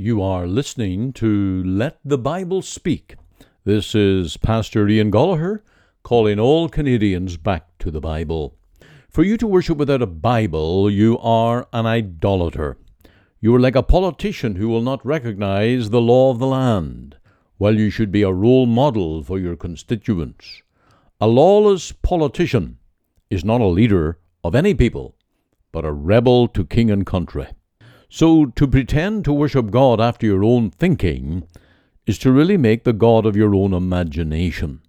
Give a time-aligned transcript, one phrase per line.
[0.00, 3.16] You are listening to Let the Bible Speak.
[3.64, 5.60] This is Pastor Ian Goligher
[6.02, 8.56] calling all Canadians back to the Bible.
[9.10, 12.78] For you to worship without a Bible, you are an idolater.
[13.40, 17.16] You are like a politician who will not recognize the law of the land,
[17.58, 20.62] while you should be a role model for your constituents.
[21.20, 22.78] A lawless politician
[23.28, 25.14] is not a leader of any people,
[25.72, 27.48] but a rebel to king and country.
[28.12, 31.44] So to pretend to worship God after your own thinking
[32.06, 34.80] is to really make the God of your own imagination.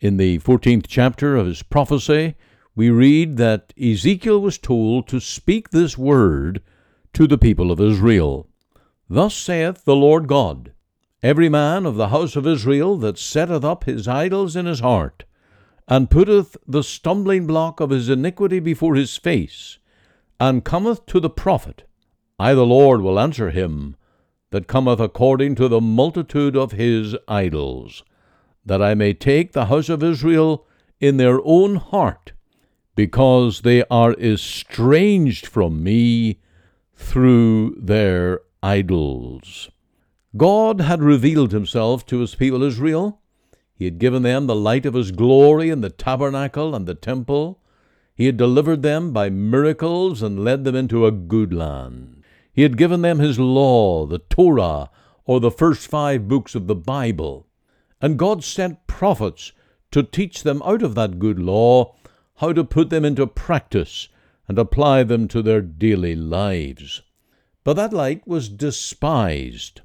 [0.00, 2.34] In the 14th chapter of his prophecy,
[2.74, 6.62] we read that Ezekiel was told to speak this word
[7.12, 8.48] to the people of Israel.
[9.06, 10.72] Thus saith the Lord God
[11.22, 15.24] Every man of the house of Israel that setteth up his idols in his heart,
[15.86, 19.76] and putteth the stumbling block of his iniquity before his face,
[20.40, 21.84] and cometh to the prophet,
[22.38, 23.96] I the Lord will answer him
[24.50, 28.02] that cometh according to the multitude of his idols,
[28.66, 30.66] that I may take the house of Israel
[31.00, 32.32] in their own heart,
[32.94, 36.38] because they are estranged from me
[36.94, 39.70] through their idols.
[40.36, 43.20] God had revealed himself to his people Israel.
[43.74, 47.60] He had given them the light of his glory in the tabernacle and the temple.
[48.14, 52.21] He had delivered them by miracles and led them into a good land.
[52.52, 54.90] He had given them his law, the Torah,
[55.24, 57.46] or the first five books of the Bible.
[58.00, 59.52] And God sent prophets
[59.90, 61.94] to teach them out of that good law
[62.36, 64.08] how to put them into practice
[64.48, 67.02] and apply them to their daily lives.
[67.64, 69.80] But that light was despised.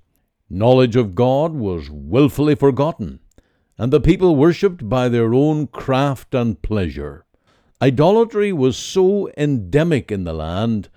[0.50, 3.20] Knowledge of God was wilfully forgotten,
[3.78, 7.26] and the people worshipped by their own craft and pleasure.
[7.81, 10.90] Idolatry was so endemic in the land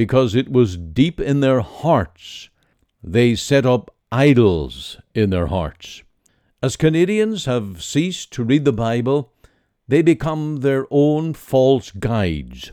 [0.00, 2.48] because it was deep in their hearts.
[3.02, 6.02] They set up idols in their hearts.
[6.62, 9.34] As Canadians have ceased to read the Bible,
[9.86, 12.72] they become their own false guides.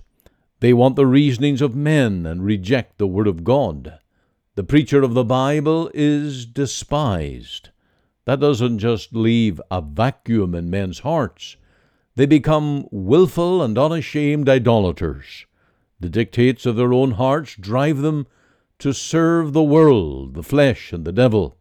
[0.62, 4.00] They want the reasonings of men and reject the Word of God.
[4.56, 7.72] The preacher of the Bible is despised.
[8.24, 11.58] That doesn't just leave a vacuum in men's hearts.
[12.16, 15.46] They become wilful and unashamed idolaters.
[16.00, 18.28] The dictates of their own hearts drive them
[18.80, 21.58] to serve the world, the flesh, and the devil.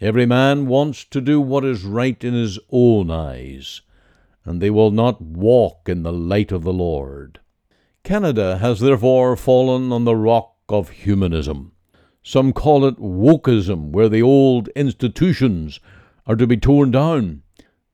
[0.00, 3.82] Every man wants to do what is right in his own eyes,
[4.44, 7.40] and they will not walk in the light of the Lord.
[8.04, 11.72] Canada has therefore fallen on the rock of humanism.
[12.22, 15.80] Some call it wokeism, where the old institutions
[16.26, 17.42] are to be torn down.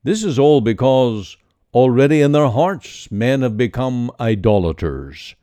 [0.02, 1.38] This is all because
[1.72, 5.34] already in their hearts men have become idolaters.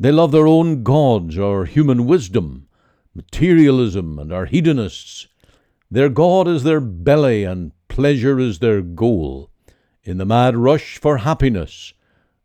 [0.00, 2.68] They love their own gods or human wisdom,
[3.14, 5.26] materialism, and are hedonists.
[5.90, 9.50] Their God is their belly, and pleasure is their goal.
[10.04, 11.94] In the mad rush for happiness,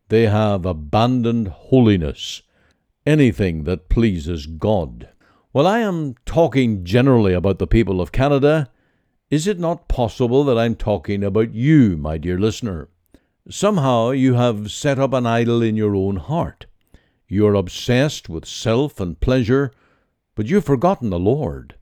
[0.08, 2.42] they have abandoned holiness,
[3.06, 5.08] anything that pleases God.
[5.52, 8.68] While I am talking generally about the people of Canada,
[9.30, 12.88] is it not possible that I'm talking about you, my dear listener?
[13.48, 16.66] Somehow you have set up an idol in your own heart.
[17.28, 19.72] You are obsessed with self and pleasure,
[20.34, 21.76] but you've forgotten the Lord.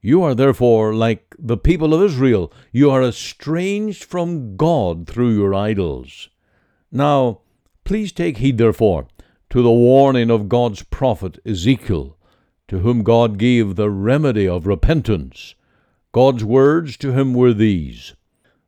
[0.00, 2.52] You are therefore like the people of Israel.
[2.72, 6.28] You are estranged from God through your idols.
[6.92, 7.40] Now,
[7.84, 9.08] please take heed, therefore,
[9.50, 12.16] to the warning of God's prophet Ezekiel,
[12.68, 15.54] to whom God gave the remedy of repentance.
[16.12, 18.14] God's words to him were these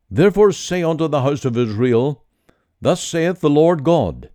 [0.09, 2.25] Therefore say unto the house of Israel,
[2.81, 4.29] Thus saith the Lord God,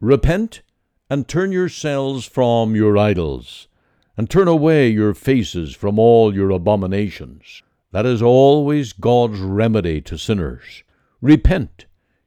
[0.00, 0.62] Repent
[1.12, 3.68] and turn yourselves from your idols,
[4.16, 7.62] and turn away your faces from all your abominations.
[7.90, 10.82] That is always God's remedy to sinners.
[11.20, 11.84] Repent,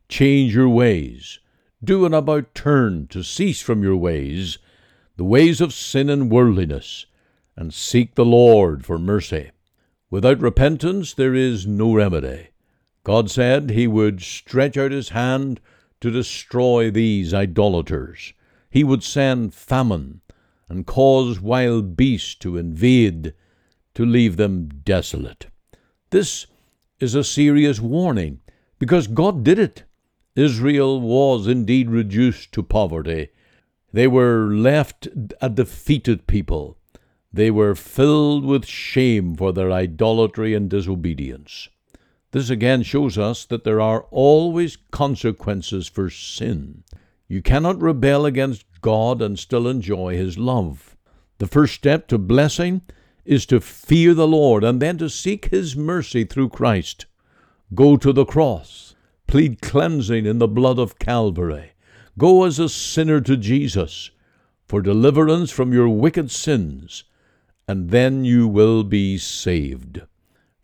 [0.07, 1.40] change your ways,
[1.84, 4.59] do an about turn to cease from your ways,
[5.17, 7.07] the ways of sin and worldliness,
[7.56, 9.50] and seek the Lord for mercy.
[10.11, 12.49] Without repentance there is no remedy.
[13.03, 15.59] God said he would stretch out his hand
[16.02, 18.34] to destroy these idolaters
[18.76, 20.20] he would send famine
[20.68, 23.34] and cause wild beasts to invade
[23.94, 25.46] to leave them desolate.
[26.10, 26.46] This
[27.00, 28.42] is a serious warning
[28.78, 29.86] because God did it.
[30.36, 33.30] Israel was indeed reduced to poverty.
[33.94, 35.08] They were left
[35.40, 36.78] a defeated people.
[37.32, 41.70] They were filled with shame for their idolatry and disobedience.
[42.32, 46.84] This again shows us that there are always consequences for sin.
[47.28, 50.96] You cannot rebel against God and still enjoy His love.
[51.40, 52.82] The first step to blessing
[53.26, 57.08] is to fear the Lord and then to seek His mercy through Christ.
[57.74, 58.96] Go to the cross,
[59.28, 61.72] plead cleansing in the blood of Calvary.
[62.18, 64.12] Go as a sinner to Jesus
[64.68, 67.04] for deliverance from your wicked sins,
[67.68, 70.02] and then you will be saved.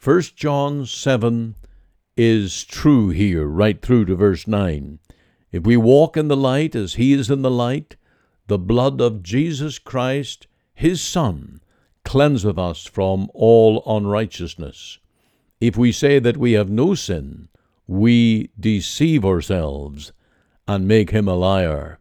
[0.04, 1.56] 1 John 7
[2.16, 5.00] is true here, right through to verse 9.
[5.52, 7.96] If we walk in the light as He is in the light,
[8.48, 11.62] the blood of Jesus Christ, His Son,
[12.04, 15.00] cleanseth us from all unrighteousness.
[15.60, 17.50] If we say that we have no sin,
[17.88, 20.12] we deceive ourselves
[20.68, 22.00] and make him a liar.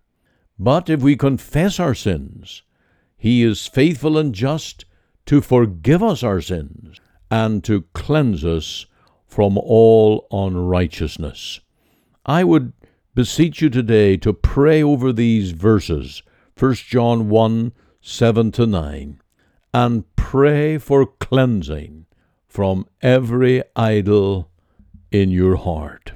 [0.58, 2.62] But if we confess our sins,
[3.16, 4.84] he is faithful and just
[5.26, 7.00] to forgive us our sins
[7.30, 8.86] and to cleanse us
[9.26, 11.60] from all unrighteousness.
[12.24, 12.72] I would
[13.14, 16.22] beseech you today to pray over these verses,
[16.58, 17.72] 1 John 1
[18.02, 19.20] 7 to 9,
[19.74, 22.06] and pray for cleansing
[22.46, 24.50] from every idol
[25.10, 26.12] in your heart.